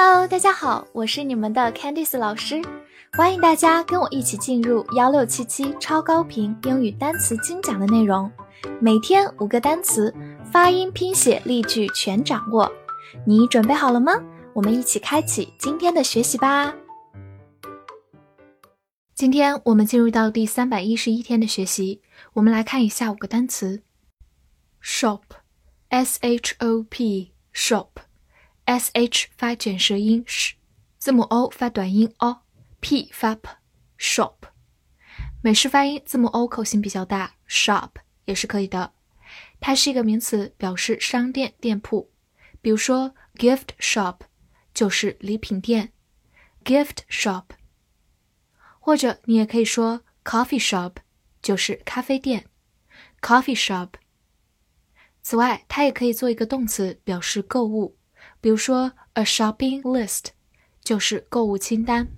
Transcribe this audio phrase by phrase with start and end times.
[0.00, 2.62] Hello，大家好，我是你们的 Candice 老师，
[3.14, 8.30] 欢迎大家跟我一起进入幺六七七超高频英语单词精讲的内容，
[8.80, 10.14] 每天五个单词，
[10.52, 12.70] 发音、拼写、例句全掌握，
[13.26, 14.12] 你准备好了吗？
[14.54, 16.72] 我们一起开启今天的学习吧。
[19.16, 22.02] 今天我们进入到第三百一十一天的学习，
[22.34, 23.82] 我们来看一下五个单词
[24.80, 27.88] ：shop，s h o p，shop。
[28.68, 30.52] S h 发卷舌音 sh，
[30.98, 34.34] 字母 o 发短音 o，p 发 p，shop。
[35.42, 37.88] 美式发音字母 o 口型比较大，shop
[38.26, 38.92] 也是可以的。
[39.58, 42.10] 它是一个名词，表示商店、店铺。
[42.60, 44.18] 比如说 gift shop
[44.74, 45.94] 就是礼品店
[46.62, 47.44] ，gift shop。
[48.78, 50.96] 或者你也可以说 coffee shop
[51.40, 52.44] 就是咖啡店
[53.22, 53.92] ，coffee shop。
[55.22, 57.97] 此外，它也可以做一个动词，表示购物。
[58.41, 60.27] 比如说，a shopping list
[60.83, 62.09] 就是购物清单，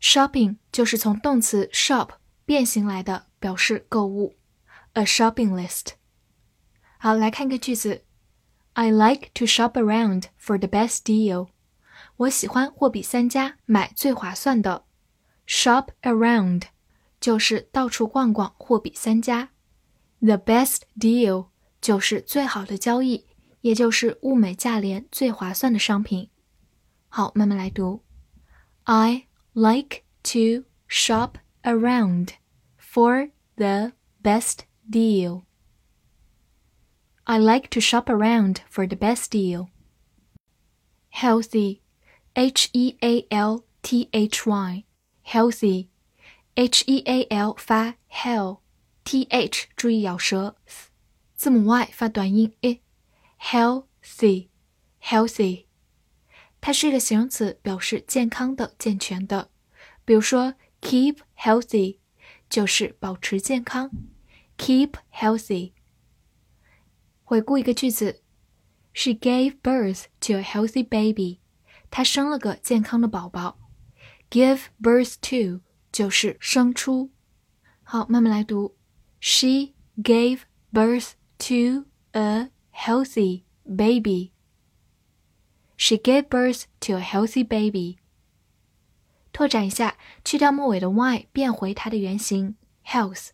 [0.00, 2.10] shopping 就是从动词 shop
[2.44, 4.34] 变形来的，表示购物。
[4.94, 5.92] a shopping list。
[6.98, 8.04] 好，来看个句子：
[8.72, 11.48] I like to shop around for the best deal。
[12.16, 14.84] 我喜欢货比三家买最划算的。
[15.46, 16.64] shop around
[17.20, 19.50] 就是到处逛逛，货比三家。
[20.20, 21.48] The best deal
[21.80, 23.26] 就是最好的交易。
[23.64, 26.30] 也就是物美价廉、最划算的商品。
[27.08, 28.02] 好，慢慢来读。
[28.84, 32.30] I like to shop around
[32.78, 35.42] for the best deal.
[37.24, 39.68] I like to shop around for the best deal.
[41.12, 41.80] Healthy,
[42.34, 44.84] H E A L T H Y,
[45.24, 45.88] healthy,
[46.54, 50.56] H E A L 发 hell，T H 注意咬舌，
[51.34, 52.80] 字母 Y 发短音 i。
[53.40, 54.48] healthy,
[55.02, 55.66] healthy，
[56.60, 59.50] 它是一个形容词，表示健康的、健全的。
[60.04, 61.98] 比如说，keep healthy
[62.48, 63.90] 就是保持健康，
[64.58, 65.72] keep healthy。
[67.22, 68.22] 回顾一个句子，
[68.92, 71.38] She gave birth to a healthy baby。
[71.90, 73.58] 她生了个健康的宝宝。
[74.30, 77.10] Give birth to 就是生出。
[77.82, 78.76] 好，慢慢来读。
[79.20, 80.42] She gave
[80.72, 84.32] birth to a healthy baby.
[85.76, 87.98] She gave birth to a healthy baby.
[89.32, 93.30] 拓展一下，去掉末尾的 y，变回它的原形 health，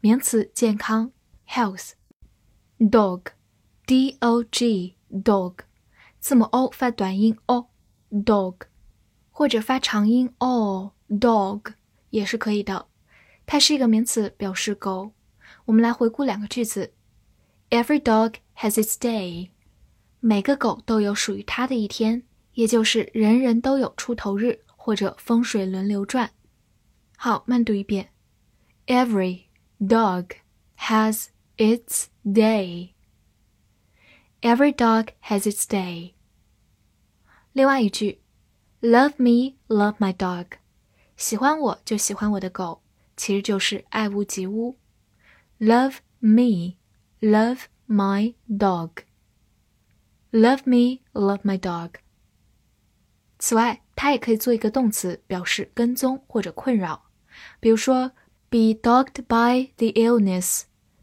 [0.00, 1.12] 名词健康
[1.48, 5.58] health。dog，d o g dog，
[6.18, 7.68] 字母 o 发短音 o
[8.10, 8.56] dog，
[9.30, 11.74] 或者发长音 o dog
[12.10, 12.88] 也是可以的。
[13.46, 15.12] 它是一个名词，表示狗。
[15.66, 16.94] 我们来回顾两个句子。
[17.69, 19.49] Every dog has its day。
[20.19, 26.31] 每个狗都有属于它的一天，也就是人人都有出头日或者风水轮流转。
[27.15, 28.09] 好，慢读一遍。
[28.87, 29.43] Every
[29.79, 30.31] dog
[30.77, 31.27] has
[31.57, 32.93] its day.
[34.41, 36.13] Every dog has its day.
[37.53, 38.21] 另外一句
[38.81, 40.47] ，Love me, love my dog.
[41.17, 42.81] 喜欢我就喜欢我的狗，
[43.15, 44.77] 其实就是爱屋及乌。
[45.59, 46.78] Love me.
[47.20, 49.04] Love my dog.
[50.30, 51.90] Love me, love my dog.
[53.38, 57.10] 此外，它也可以做一个动词，表示跟踪或者困扰。
[57.60, 58.12] 比如说，
[58.48, 60.62] be dogged by the illness，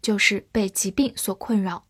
[0.00, 1.86] 就是被疾病所困扰。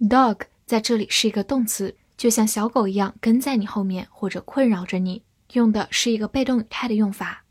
[0.00, 7.44] Dog 在这里是一个动词，就像小狗一样跟在你后面或者困扰着你，用的是一个被动语态的用法。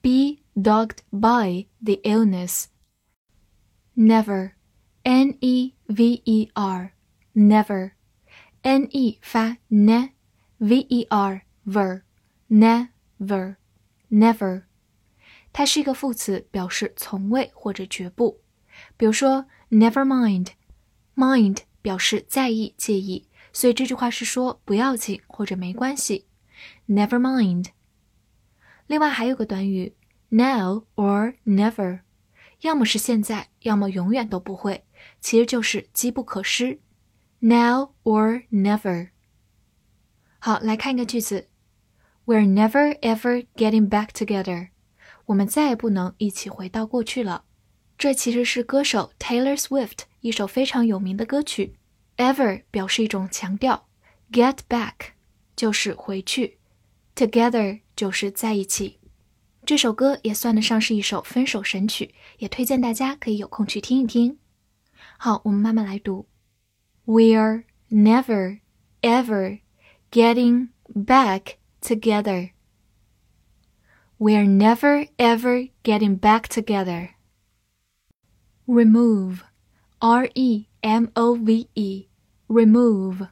[0.00, 2.66] Be dogged by the illness.
[3.96, 4.52] Never.
[5.02, 6.92] n e v e r
[7.34, 7.92] never
[8.62, 10.10] n e 发 ne
[10.58, 12.02] v e r ver
[12.48, 13.56] never
[14.10, 14.62] never，
[15.52, 18.40] 它是一个副词，表示从未或者绝不。
[18.96, 26.26] 比如说 never mind，mind 表示在意、介意，所以这句话是说不要紧或者没关系。
[26.88, 27.66] never mind。
[28.86, 29.94] 另外还有个短语
[30.28, 32.00] now or never，
[32.60, 34.84] 要么是现在，要么永远都不会。
[35.19, 36.79] 其实就是机不可失
[37.39, 39.09] ，now or never。
[40.39, 41.47] 好，来看一个句子
[42.25, 44.69] ：We're never ever getting back together。
[45.25, 47.43] 我们再也不能一起回到过去了。
[47.97, 51.75] 这其实是歌手 Taylor Swift 一首非常有名的歌曲。
[52.17, 53.87] Ever 表示一种强调
[54.31, 54.93] ，get back
[55.55, 56.59] 就是回去
[57.15, 58.99] ，together 就是在一起。
[59.65, 64.39] 这首歌也算得上是一首分手神曲，也推荐大家可以有空去听一听。
[65.18, 66.26] 好，我们慢慢来读。
[67.06, 68.60] We're never
[69.02, 69.60] ever
[70.10, 72.50] getting back together.
[74.18, 77.10] We're never ever getting back together.
[78.66, 79.40] Remove,
[79.98, 82.08] R E M O V E,
[82.48, 83.28] remove,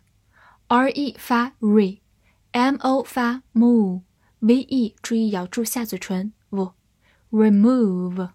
[0.68, 8.30] R E 发 re，M O 发 mu，V E 注意咬住下嘴唇，v，remove。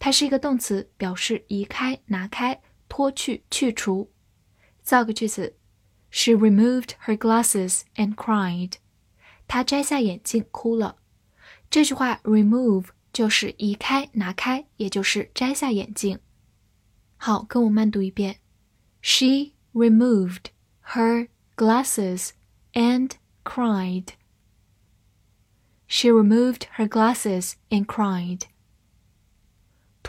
[0.00, 4.10] 它是一个动词，表示移开、拿开、脱去、去除。
[4.82, 5.56] 造个句子
[6.10, 8.72] ：She removed her glasses and cried.
[9.46, 10.96] 她摘下眼镜哭了。
[11.68, 16.18] 这句话 remove 就是移开、拿开，也就是摘下眼镜。
[17.16, 18.40] 好，跟我慢读一遍。
[19.02, 20.46] She removed
[20.94, 22.30] her glasses
[22.72, 23.10] and
[23.44, 24.14] cried.
[25.86, 28.44] She removed her glasses and cried.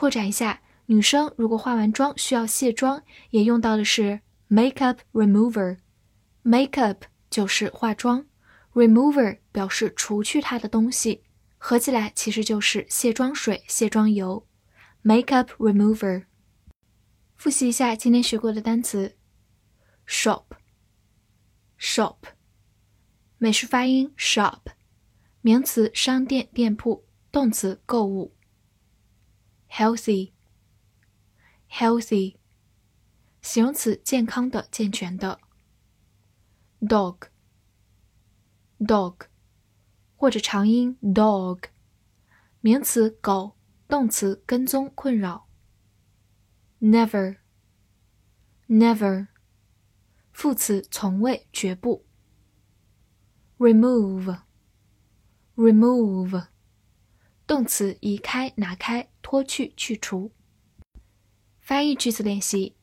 [0.01, 5.77] 拓展一下，女生如果化完妆需要卸妆，也用到的是 makeup remover。
[6.43, 8.25] makeup 就是化妆
[8.73, 11.21] ，remover 表示除去它的东西，
[11.59, 14.47] 合起来其实就是卸妆水、卸妆油。
[15.03, 16.23] makeup remover。
[17.37, 19.15] 复习一下今天学过的单词
[20.07, 20.47] ：shop，shop，
[23.37, 24.61] 美式发音 shop，
[25.41, 28.33] 名词商店、店铺，动词购物。
[29.71, 30.33] Healthy
[31.69, 32.35] healthy
[33.41, 35.39] 形容词健康的健全的
[36.81, 37.27] dog
[38.79, 39.15] dog
[40.15, 41.63] 或者长音 dog
[42.59, 43.55] 名词狗
[43.87, 45.47] 动词跟踪困扰
[46.79, 47.37] never
[48.67, 49.27] never
[50.33, 52.05] 副词从未绝不
[53.57, 54.41] remove
[55.55, 56.47] remove
[57.51, 60.31] 动词移开、拿开、脱去、去除。
[61.59, 62.75] 翻译句子练习：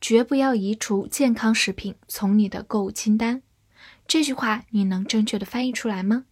[0.00, 3.42] 绝不要移除健康食品从你的购物清单。
[4.06, 6.24] 这句话你能正确的翻译出来吗？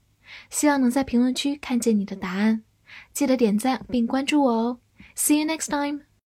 [0.50, 2.64] 希望能在评论区看见你的答案。
[3.12, 4.80] 记得点赞并关注我哦。
[5.14, 6.06] See you next time.